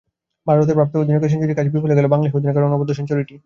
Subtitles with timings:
[0.47, 3.35] ভারতের ভারপ্রাপ্ত অধিনায়কের সেঞ্চুরির কাছে বিফলেই গেল বাংলাদেশের অধিনায়কের অনবদ্য সেঞ্চুরিটি।